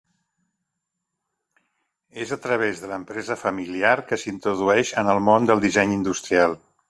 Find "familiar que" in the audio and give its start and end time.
3.43-4.21